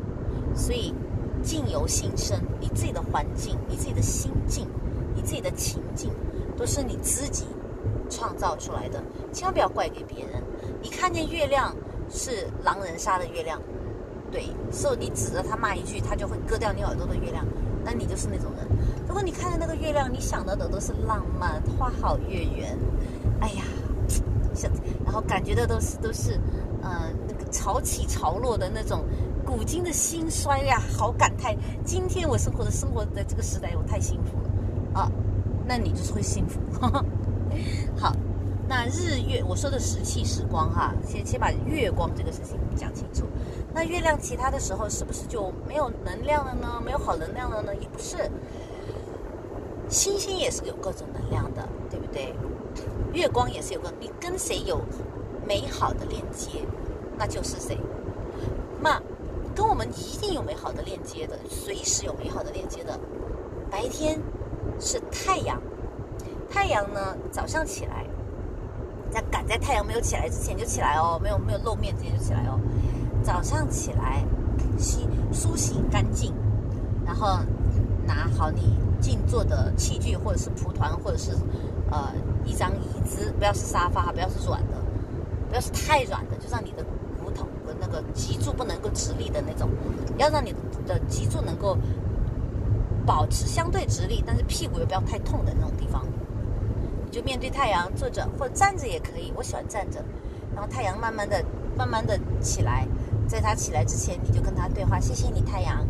[0.55, 0.93] 所以
[1.41, 4.67] 境由心生，你自己的环境、你自己的心境、
[5.15, 6.11] 你自己的情境，
[6.55, 7.45] 都是你自己。
[8.13, 10.43] 创造出来的，千万不要怪给别人。
[10.81, 11.73] 你看见月亮
[12.09, 13.57] 是狼人杀的月亮，
[14.29, 17.45] 对，所以你指着他骂一句，他就会割掉你耳朵的月亮，
[17.85, 18.67] 那你就是那种人。
[19.11, 22.77] 如果你看着那个月亮，你想到的都是浪漫，花好月圆，
[23.41, 23.63] 哎呀，
[24.55, 24.71] 想，
[25.03, 26.39] 然后感觉的都是都是，
[26.81, 29.03] 呃，那个潮起潮落的那种
[29.45, 31.53] 古今的兴衰呀，好感叹。
[31.83, 35.11] 今天我生活的生活在这个时代，我太幸福了啊，
[35.67, 36.61] 那你就是会幸福。
[37.99, 38.15] 好，
[38.65, 43.25] 那日月我说的时气时光哈，先先把月光这个事情讲清楚。
[43.73, 46.81] 那月亮其他的时候是不是就没有能量了呢？
[46.81, 47.75] 没有好能量了呢？
[47.75, 48.17] 也不是，
[49.91, 52.33] 星星也是有各种能量的，对不对？
[53.11, 54.81] 月光也是有个，你跟谁有
[55.45, 56.65] 美好的链接，
[57.17, 57.77] 那就是谁。
[58.79, 58.99] 那
[59.53, 62.97] 跟我们一定有美好的链接的，随时有美好的链接的，
[63.69, 64.17] 白天
[64.79, 65.61] 是太阳。
[66.49, 68.05] 太阳呢，早上起来，
[69.13, 72.57] 要赶在太阳没有起来之前就起来哦，没有没有露面之前就起来哦。
[73.21, 74.23] 早上起来，
[74.77, 76.33] 洗梳洗干净，
[77.05, 77.39] 然后
[78.05, 81.31] 拿好你静坐的器具，或者是蒲团，或者是
[81.89, 82.13] 呃
[82.45, 84.77] 一张椅子，不要是沙发，不要是软的，
[85.49, 86.83] 不要是太软的，就让你的
[87.21, 89.67] 骨头和那个脊柱不能够直立的那种，
[90.17, 90.53] 要让你
[90.85, 91.77] 的脊柱能够
[93.05, 96.05] 保持相对直立，但是屁股又不要太痛的那种地方。
[97.05, 99.33] 你就面对太阳坐着，或者站着也可以。
[99.35, 100.01] 我喜欢站着，
[100.55, 101.43] 然后太阳慢慢的、
[101.77, 102.87] 慢慢的起来，
[103.27, 104.99] 在它起来之前，你就跟它对话。
[104.99, 105.85] 谢谢你，太阳，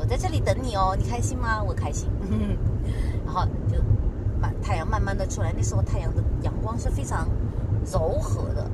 [0.00, 0.96] 我在这里等你哦。
[0.98, 1.62] 你开心吗？
[1.62, 2.08] 我开心。
[3.26, 3.76] 然后就
[4.40, 7.28] 慢太阳慢慢的出来，那时候太阳的阳光是非常
[7.92, 8.68] 柔和的，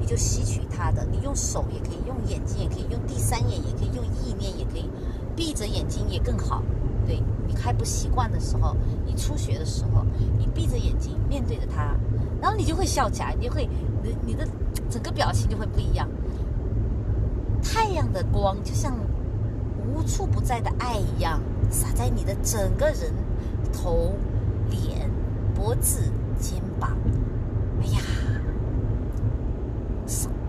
[0.00, 1.04] 你就吸取它的。
[1.04, 4.90] 你用手也可以，用眼睛也可以，用第三眼也可以，用意念也可以，
[5.36, 6.62] 闭着眼睛也更好。
[7.06, 8.74] 对你还不习惯的时候，
[9.06, 10.04] 你初学的时候，
[10.38, 11.94] 你闭着眼睛面对着它，
[12.40, 13.68] 然后你就会笑起来，你就会
[14.02, 14.46] 你你的
[14.90, 16.08] 整个表情就会不一样。
[17.62, 18.94] 太阳的光就像
[19.98, 23.12] 无处不在的爱一样，洒在你的整个人
[23.72, 24.12] 头、
[24.70, 25.10] 脸、
[25.56, 26.00] 脖子、
[26.38, 26.96] 肩膀，
[27.80, 28.00] 哎呀，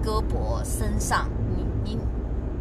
[0.04, 1.98] 胳膊、身上，你你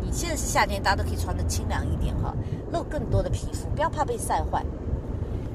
[0.00, 2.34] 你现在是夏天，大家都可以穿的清凉一点哈，
[2.72, 4.64] 露更多的皮肤，不要怕被晒坏，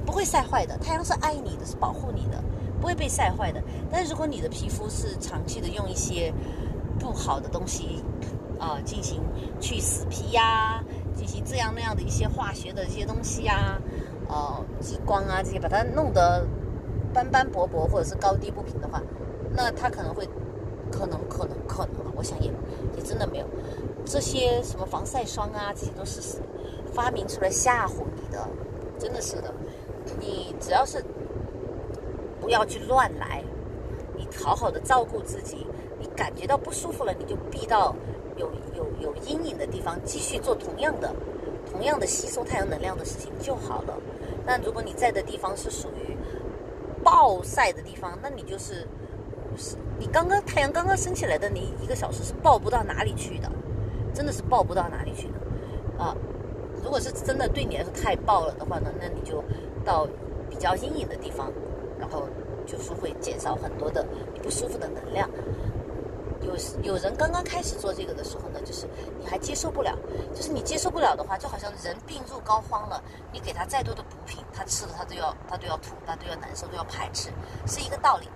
[0.05, 2.43] 不会晒坏的，太阳是爱你的，是保护你的，
[2.79, 3.59] 不会被晒坏的。
[3.89, 6.31] 但是如果你的皮肤是长期的用一些
[6.99, 8.03] 不好的东西，
[8.59, 9.19] 啊，进行
[9.59, 10.81] 去死皮呀，
[11.15, 13.79] 进行这样那样的一些化学的一些东西呀，
[14.27, 16.45] 呃，激光啊这些，把它弄得
[17.13, 19.01] 斑斑驳驳或者是高低不平的话，
[19.55, 20.27] 那它可能会，
[20.91, 22.51] 可能可能可能，我想也
[22.97, 23.45] 也真的没有
[24.05, 26.39] 这些什么防晒霜啊，这些都是
[26.93, 28.47] 发明出来吓唬你的，
[28.97, 29.53] 真的是的。
[30.19, 31.03] 你只要是
[32.41, 33.43] 不要去乱来，
[34.17, 35.65] 你好好的照顾自己，
[35.99, 37.95] 你感觉到不舒服了，你就避到。
[38.37, 41.13] 有有有阴影的地方，继续做同样的、
[41.71, 43.97] 同样的吸收太阳能量的事情就好了。
[44.45, 46.17] 那如果你在的地方是属于
[47.03, 48.87] 暴晒的地方，那你就是
[49.57, 53.49] 是你刚刚太阳刚刚升起来的，你一个小时是暴不到哪里去的，
[54.13, 56.15] 真的是暴不到哪里去的啊！
[56.83, 59.43] 如果是真的对你来说太暴了的话呢，那你就
[59.85, 60.07] 到
[60.49, 61.51] 比较阴影的地方，
[61.97, 62.27] 然后
[62.65, 65.29] 就是会减少很多的你不舒服的能量。
[66.55, 68.87] 有有人刚刚开始做这个的时候呢，就是
[69.19, 69.97] 你还接受不了，
[70.35, 77.29] 就是你接受不了的话，就好像人病入膏肓了，你给他再多的补品，他吃了他都要他都要吐，他都要难受，都要排斥，
[77.65, 78.29] 是一个道理。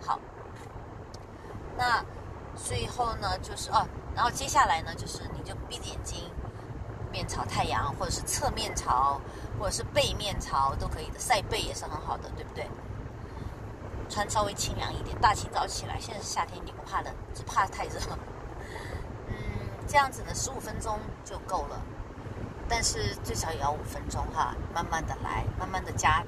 [0.00, 0.18] 好，
[1.76, 2.04] 那
[2.56, 6.30] 最后呢，就是哦，然后接下来呢，就是你就闭着眼睛，
[7.10, 9.20] 面朝太阳，或者是侧面朝，
[9.58, 12.66] 或者是背面朝都可以的，晒背也是很好的，对不对？
[14.08, 17.98] 穿稍微清凉一点，大清早起来，现在是夏天，你不怕冷，只怕太热。
[19.28, 19.34] 嗯，
[19.86, 21.80] 这样子呢，十五分钟就够了，
[22.68, 26.24] 但是最少也要五分钟哈，慢慢的来，慢慢的加，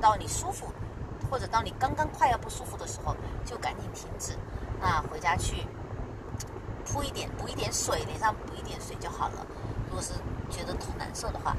[0.00, 0.66] 到你舒服，
[1.30, 4.32] 或者到你刚刚快要不舒服的时候，就赶紧停止。
[4.80, 5.66] 那回家去
[6.84, 9.46] 铺一点，补一点水，脸上补一点水就好了。
[9.88, 10.12] 如果是
[10.50, 11.56] 觉得头难受的话。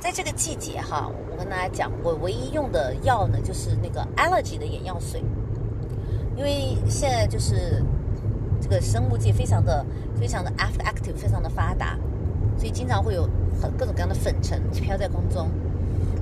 [0.00, 5.22] 在这个季节哈，我跟大家讲，我唯一用的药呢，就是那个 allergy 的眼药水，
[6.36, 7.84] 因为现在就是
[8.62, 9.84] 这个生物界非常的、
[10.18, 11.98] 非常的 active，非常的发达，
[12.56, 13.28] 所以经常会有
[13.60, 15.50] 很各种各样的粉尘飘在空中。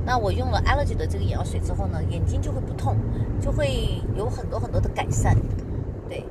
[0.05, 2.97] 那我用了 allergy 的这个眼药水之后呢，眼睛就会不痛，
[3.41, 5.37] 就会有很多很多的改善。
[6.09, 6.25] 对，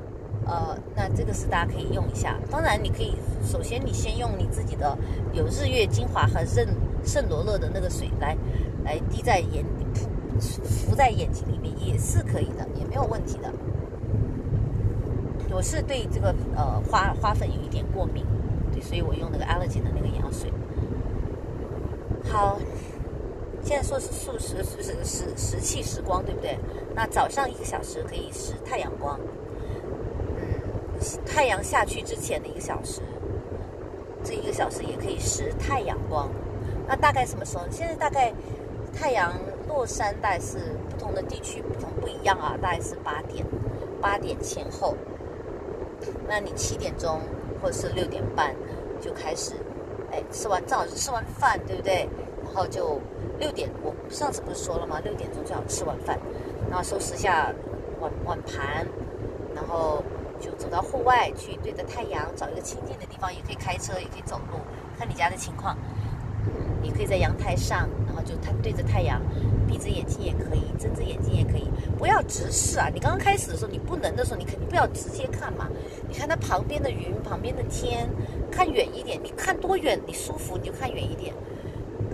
[0.46, 2.38] 呃，那这个是大家可以用一下。
[2.52, 4.98] 当然，你可以首先你先用你自己的
[5.32, 6.68] 有日月精华和任。
[7.08, 8.38] 圣罗勒的那个水来，
[8.84, 9.66] 来滴在眼，
[10.40, 13.52] 浮在眼睛里面也是可以的，也没有问题的。
[15.50, 18.24] 我是对这个呃花花粉有一点过敏，
[18.72, 20.52] 对，所以我用那个 allergy 的那个眼药水。
[22.30, 22.60] 好，
[23.64, 26.60] 现在说是素食，是不是食食气时光，对不对？
[26.94, 29.18] 那早上一个小时可以食太阳光，
[30.36, 30.44] 嗯，
[31.26, 33.02] 太阳下去之前的一个小时，
[34.24, 36.30] 这一个小时也可以食太阳光。
[36.88, 37.66] 那大概什么时候？
[37.70, 38.34] 现在大概
[38.94, 39.34] 太阳
[39.68, 40.58] 落山，大概是
[40.90, 43.46] 不同的地区不同不一样啊，大概是八点，
[44.02, 44.96] 八点前后。
[46.28, 47.20] 那你七点钟
[47.62, 48.56] 或者是六点半
[49.02, 49.54] 就开始，
[50.12, 52.08] 哎，吃完正好吃完饭，对不对？
[52.46, 53.00] 然后就
[53.40, 55.00] 六点，我上次不是说了吗？
[55.04, 56.18] 六点钟就好吃完饭，
[56.70, 57.52] 然后收拾下
[58.00, 58.88] 碗碗盘，
[59.54, 60.02] 然后
[60.40, 64.60] 就走到户外去，对着太阳，找一个清静的地方，也可以开车，也可以走路，
[64.98, 65.76] 看你家的情况。
[66.82, 69.22] 你可以在阳台上，然后就它对着太阳，
[69.68, 72.90] 闭着眼睛也可以，睁着眼睛也可以，不要直视啊！
[72.94, 75.70] 你刚刚开始的时候，你不能的时候，你肯定不要直接看嘛。
[76.08, 78.08] 你看它旁边的云，旁边的天，
[78.52, 79.20] 看远一点。
[79.24, 81.34] 你看多远你舒服，你就看远一点。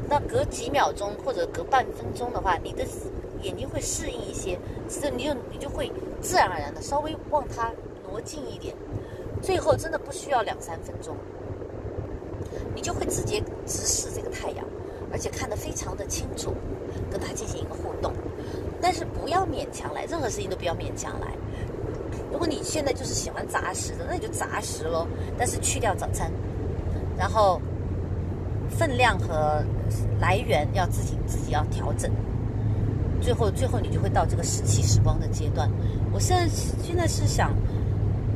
[0.10, 2.86] 那隔几秒钟或者隔半分钟的话，你的
[3.42, 7.72] 眼睛会适应一些，这你就你就会自然而然的稍微往它
[8.10, 8.76] 挪近一点。
[9.42, 11.16] 最后真的不需要两三分钟。
[12.76, 14.66] 你就会直接直视这个太阳，
[15.12, 16.54] 而且看得非常的清楚，
[17.12, 18.14] 跟它进行一个互动。
[18.82, 21.28] 但是不要勉强来，任何事情都不要勉强来。
[22.32, 25.08] 如果你现在就是喜欢杂食的，那你就杂食喽。
[25.38, 26.32] 但是去掉早餐，
[27.18, 27.62] 然后
[28.70, 29.64] 分量和
[30.20, 32.12] 来源要自己自己要调整。
[33.22, 35.72] 最后最后你就会到这个湿气时光的阶段，
[36.12, 36.46] 我现在
[36.84, 37.56] 现在是想，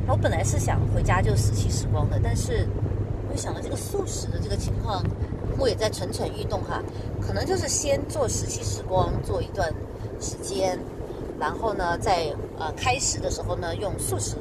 [0.07, 2.65] 我本来是想回家就石器时光的，但是
[3.37, 5.03] 想到这个素食的这个情况，
[5.57, 6.81] 我也在蠢蠢欲动哈，
[7.21, 9.71] 可能就是先做石器时光做一段
[10.19, 10.77] 时间，
[11.39, 14.35] 然后呢，在呃开始的时候呢，用素食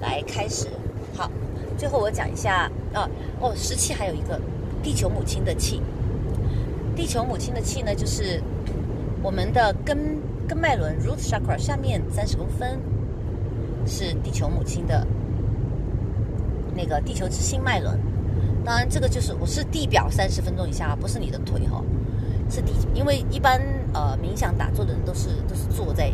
[0.00, 0.66] 来开始。
[1.14, 1.30] 好，
[1.78, 3.08] 最后我讲一下啊，
[3.40, 4.40] 哦，石器还有一个
[4.82, 5.80] 地球母亲的气，
[6.96, 8.42] 地球母亲的气呢，就是
[9.22, 10.20] 我们的根。
[10.48, 12.78] 根脉轮 （root chakra） 下面三十公分
[13.86, 15.06] 是地球母亲的
[16.74, 17.96] 那个地球之心脉轮。
[18.64, 21.82] 当然，这个就是我是地表三十分钟以下，不是你的腿哈，
[22.48, 22.72] 是地。
[22.94, 23.60] 因为一般
[23.92, 26.12] 呃冥想打坐的人都是都是坐在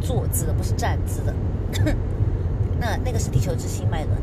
[0.00, 1.34] 坐姿的，不是站姿的。
[2.80, 4.16] 那那个是地球之心脉轮，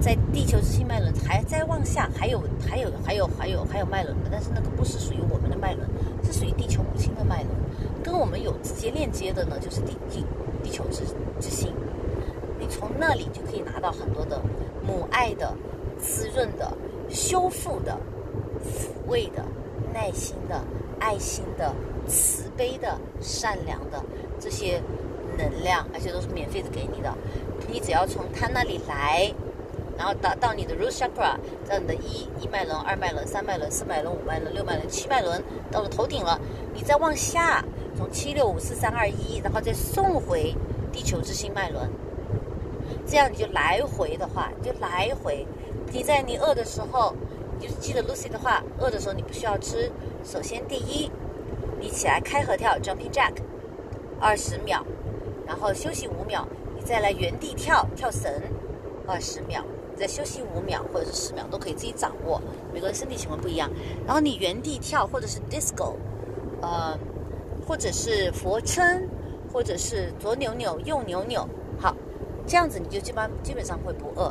[0.00, 5.88] 在地球之心脉轮还再往下，还有还有还有还有还有脉轮的，但是那个不是属于我们的脉轮，
[6.24, 7.50] 是属于地球母亲的脉轮。
[8.02, 10.26] 跟我们有直接链接的呢，就是地地
[10.64, 11.04] 地球之
[11.38, 11.72] 之心，
[12.58, 14.40] 你从那里就可以拿到很多的
[14.84, 15.54] 母爱的、
[15.98, 16.70] 滋润的、
[17.10, 17.98] 修复的、
[18.62, 19.44] 抚慰的、
[19.92, 20.60] 耐心的、
[20.98, 21.74] 爱心的、
[22.06, 24.02] 慈悲的、善良的
[24.40, 24.82] 这些
[25.36, 27.12] 能量，而且都是免费的给你的。
[27.68, 29.32] 你只要从他那里来，
[29.96, 31.36] 然后到到你的 root chakra，
[31.68, 36.40] 到你的一一脉轮、二脉轮、三脉轮、四脉轮、五脉轮、六脉轮、七脉轮，到了头顶了，
[36.72, 37.64] 你再往下。
[37.96, 40.52] 从七六五四三二一，然后再送回
[40.90, 41.88] 地球之心脉轮，
[43.06, 45.46] 这样你就来回的话，就来回。
[45.94, 47.14] 你在你饿的时候，
[47.60, 49.92] 你就记得 Lucy 的话，饿的时候你不需要吃。
[50.24, 51.08] 首先第一，
[51.78, 53.34] 你起来开合跳 Jumping Jack，
[54.20, 54.82] 二十秒，
[55.46, 58.28] 然后休息五秒，你再来原地跳跳绳，
[59.06, 59.62] 二十秒，
[59.94, 63.70] 再休息五秒或者是十秒都可以自己掌握，每个人身体情况不一样。
[64.04, 65.94] 然后你原地跳或者是 Disco，
[66.60, 66.98] 呃。
[67.66, 69.08] 或者是俯卧撑，
[69.50, 71.48] 或者是左扭扭右扭扭，
[71.80, 71.96] 好，
[72.46, 74.30] 这样子你就基本基本上会不饿，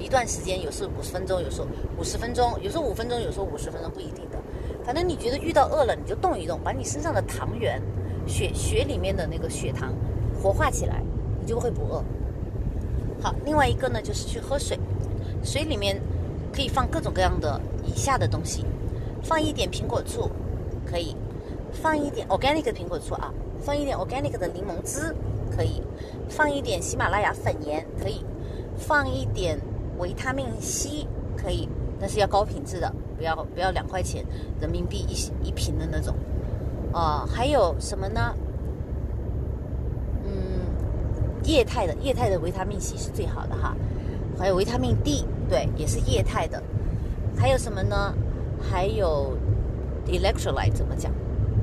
[0.00, 1.66] 一段时间，有时候五十分钟，有时候
[1.98, 4.38] 五十分钟，有时候五分钟，有时候五十分钟，不一定的。
[4.84, 7.80] 反正你觉得遇到饿了，你就动一动，把你身上的糖原、
[8.26, 9.94] 血血里面的那个血糖
[10.42, 11.02] 活化起来，
[11.40, 12.02] 你就会不饿。
[13.22, 14.78] 好，另外一个呢，就是去喝水，
[15.44, 16.00] 水里面
[16.52, 18.64] 可以放各种各样的以下的东西，
[19.22, 20.30] 放一点苹果醋，
[20.86, 21.14] 可以。
[21.72, 25.14] 放一点 organic 的苹果醋啊，放一点 organic 的柠檬汁
[25.56, 25.80] 可以，
[26.28, 28.24] 放一点喜马拉雅粉盐可以，
[28.76, 29.56] 放一点
[30.00, 31.68] 维他命 C 可以，
[32.00, 34.24] 但是要高品质的，不要不要两块钱
[34.60, 36.14] 人民币一一瓶的那种。
[36.92, 38.34] 啊，还有什么呢？
[40.24, 40.32] 嗯，
[41.44, 43.76] 液态的液态的维他命 C 是最好的哈，
[44.36, 46.60] 还有维他命 D，对，也是液态的。
[47.36, 48.12] 还有什么呢？
[48.60, 49.36] 还有
[50.08, 51.12] electrolyte 怎么讲？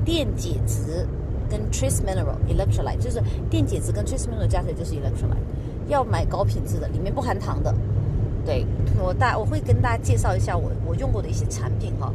[0.04, 1.06] 电解质
[1.50, 5.44] 跟 trace mineral electrolyte 就是电解质跟 trace mineral 加起来就是 electrolyte，
[5.88, 7.74] 要买高品质的，里面不含糖的。
[8.48, 8.64] 对
[8.98, 12.10] 我大我会跟大家介绍一下我我用过的一些产品哈，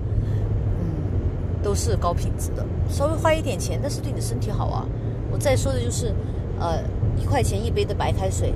[0.79, 4.83] 嗯，都是高品质的，稍微花一点钱，但是对你的身体好啊。
[5.31, 6.11] 我再说的就是，
[6.59, 6.81] 呃，
[7.21, 8.51] 一块钱一杯的白开水，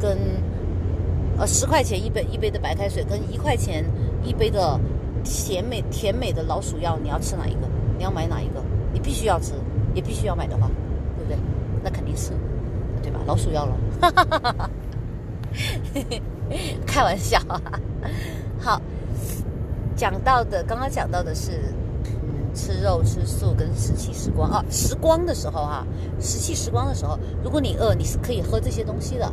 [0.00, 0.18] 跟
[1.38, 3.84] 呃十块钱一杯一杯的白开水，跟一块钱
[4.24, 4.76] 一杯的
[5.22, 7.68] 甜美甜美的老鼠药，你要吃哪一个？
[7.96, 8.60] 你要买哪一个？
[8.92, 9.52] 你必须要吃，
[9.94, 10.68] 也必须要买的话，
[11.16, 11.38] 对不对？
[11.84, 12.32] 那肯定是，
[13.00, 13.20] 对吧？
[13.26, 14.70] 老鼠药了，
[15.94, 16.22] 嘿 嘿
[16.86, 17.38] 开玩笑。
[18.58, 18.80] 好，
[19.96, 21.72] 讲到的，刚刚讲到的是，
[22.54, 25.86] 吃肉、吃素跟石器时光啊，时光的时候哈，
[26.20, 29.32] 石器时光的时候，如果你饿，你是可以喝这些东西的。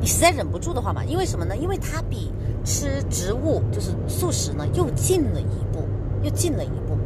[0.00, 1.56] 你实在忍不住的话嘛，因为什么呢？
[1.56, 2.32] 因为它比
[2.64, 5.86] 吃植物就是素食呢又近了一步，
[6.22, 6.96] 又近了一步。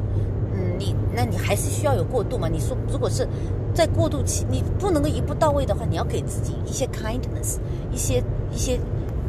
[0.54, 2.48] 嗯你那你还是需要有过渡嘛？
[2.48, 3.26] 你说如果是
[3.74, 7.56] 在过渡期，你不能够一步到位的话，你要给自己一些 kindness，
[7.90, 8.78] 一些一些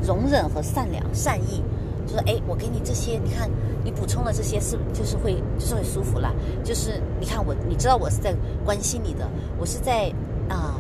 [0.06, 1.64] 容忍和善良、善意，
[2.06, 3.50] 就是哎，我给你这些，你看
[3.84, 6.34] 你补充了这些，是就是会就是会舒服了。
[6.64, 10.12] 就是你看我，你知道我是在关心你的，我是在
[10.50, 10.80] 啊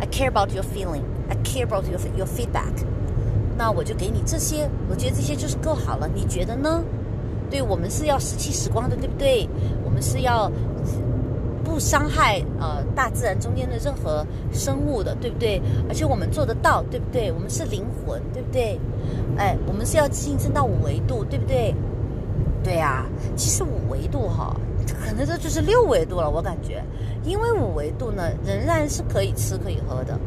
[0.00, 2.84] ，I care about your feeling，I care about your your feedback。
[3.58, 6.84] 那我就给你这些，我觉得这些就是够好了，你觉得呢？
[7.48, 9.48] 对我们是要石器时光的，对不对？
[9.84, 10.50] 我们是要
[11.76, 15.60] 不伤害呃大自然中间的任何生物的，对不对？
[15.90, 17.30] 而且我们做得到，对不对？
[17.30, 18.80] 我们是灵魂，对不对？
[19.36, 21.74] 哎，我们是要晋升到五维度，对不对？
[22.64, 23.04] 对呀，
[23.36, 24.58] 其实五维度哈，
[25.04, 26.82] 可能这就是六维度了，我感觉，
[27.24, 30.18] 因为五维度呢仍然是可以吃可以喝的，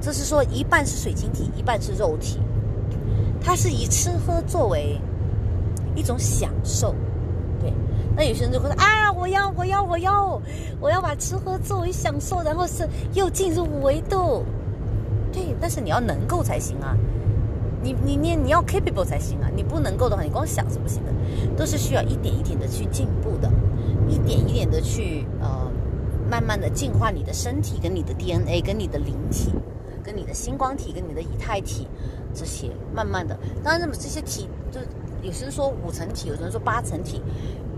[0.00, 2.38] 这是说一半是水晶体，一半是肉体，
[3.40, 4.96] 它是以吃喝作为。
[5.96, 6.94] 一种享受，
[8.18, 10.42] 那有些人就会说啊，我要我要我要
[10.80, 14.44] 我要把吃喝作为享受，然后是又进入五维度。
[15.32, 16.96] 对，但是你要能够才行啊，
[17.80, 21.12] 你你你你要 capable 才行啊，你不能够的话，你光想是不行的，
[21.56, 23.48] 都是需要一点一点的去进步的，
[24.08, 25.70] 一点一点的去呃，
[26.28, 29.52] 慢慢的进化你的身体跟你的 DNA 跟你的灵体。
[30.00, 31.86] 跟你的星光体、跟你的以太体
[32.32, 34.80] 这些，慢慢的，当然，那么这些体，就
[35.20, 37.20] 有些人说五层体，有些人说八层体，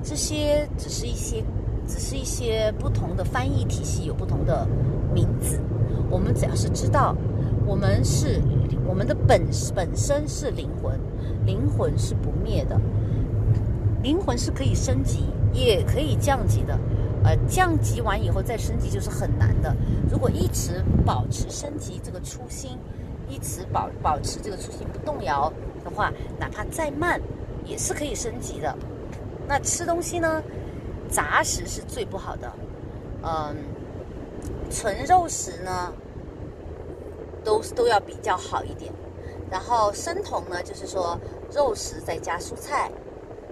[0.03, 1.45] 这些只是一些，
[1.87, 4.67] 只是一些不同的翻译体系，有不同的
[5.13, 5.61] 名字。
[6.11, 7.15] 我们只要是知道，
[7.67, 8.41] 我们是
[8.87, 9.43] 我们的本
[9.75, 10.99] 本身是灵魂，
[11.47, 12.81] 灵魂是不灭的，
[14.03, 16.79] 灵魂是可以升级，也可以降级的。
[17.23, 19.77] 呃，降级完以后再升级就是很难的。
[20.11, 22.79] 如果一直保持升级这个初心，
[23.29, 25.53] 一直保保持这个初心不动摇
[25.85, 27.21] 的话，哪怕再慢，
[27.65, 28.75] 也是可以升级的。
[29.51, 30.41] 那吃东西呢？
[31.11, 32.53] 杂食是最不好的，
[33.25, 33.57] 嗯，
[34.71, 35.93] 纯肉食呢，
[37.43, 38.93] 都都要比较好一点。
[39.51, 41.19] 然后生酮呢，就是说
[41.53, 42.93] 肉食再加蔬菜，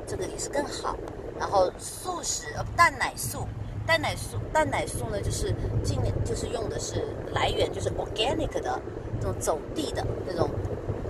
[0.06, 0.96] 这个也是更好。
[1.36, 3.48] 然后素食，呃，蛋奶素。
[3.84, 8.80] 蛋奶素，蛋奶素呢，就是尽量就是用的是来源就是 organic 的
[9.18, 10.48] 这种走地的那种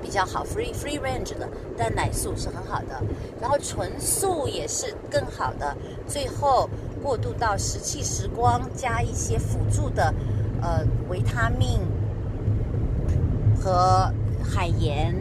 [0.03, 3.03] 比较好，free free range 的但奶素是很好的，
[3.40, 5.76] 然后纯素也是更好的。
[6.07, 6.68] 最后
[7.03, 10.14] 过渡到石器时光，加一些辅助的
[10.62, 11.80] 呃维他命
[13.61, 15.14] 和海盐，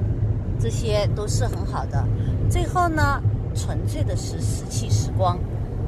[0.59, 2.03] 这些都是很好的。
[2.49, 3.21] 最后呢，
[3.55, 5.37] 纯粹的是石器时光，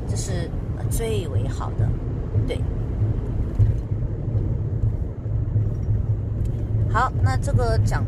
[0.08, 0.50] 这是。
[0.90, 1.88] 最为好的，
[2.48, 2.60] 对。
[6.92, 8.04] 好，那这个讲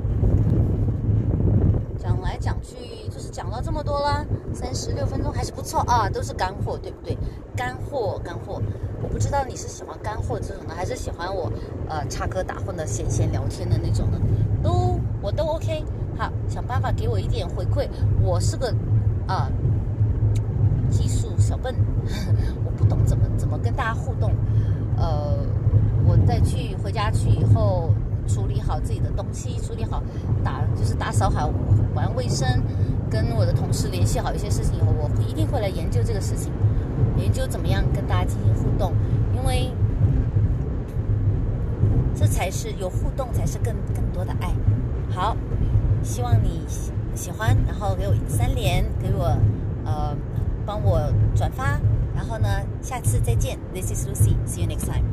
[2.02, 2.76] 讲来讲去，
[3.10, 7.18] 就是讲了这么多啦，三十六分钟还是不错啊，都是干货，对不对？
[7.56, 8.62] 干货，干货。
[9.04, 11.52] 我不知道你是喜欢干货这种的，还是喜欢我
[11.88, 14.20] 呃插科打诨的闲闲聊天的那种的，
[14.64, 15.84] 都我都 OK。
[16.18, 17.88] 好，想办法给我一点回馈。
[18.22, 18.74] 我是个
[19.28, 19.50] 啊。
[20.90, 21.74] 技术小笨，
[22.66, 24.30] 我不懂怎么怎么跟大家互动。
[24.98, 25.38] 呃，
[26.06, 27.92] 我再去回家去以后，
[28.28, 30.04] 处理好自己的东西，处理好
[30.44, 31.50] 打就是打扫好
[31.94, 32.48] 完卫生，
[33.10, 36.52] 跟我的同事联系好一些事情以后，我一定会来研究这个事情，
[37.18, 38.94] 研究怎么样跟大家进行互动，
[39.36, 39.72] 因为
[42.16, 44.54] 这才是有互动才是更更多的爱。
[45.10, 45.36] 好，
[46.04, 46.66] 希望你
[47.16, 49.38] 喜欢，然后给我三连，给我
[49.86, 50.16] 呃。
[50.64, 51.82] 帮我转发，
[52.16, 52.48] 然后呢，
[52.84, 53.58] 下次再见。
[53.74, 54.36] This is Lucy.
[54.46, 55.04] See you next time.